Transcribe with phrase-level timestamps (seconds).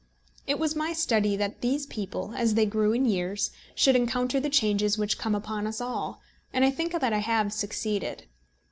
[0.47, 4.49] It was my study that these people, as they grew in years, should encounter the
[4.49, 8.25] changes which come upon us all; and I think that I have succeeded.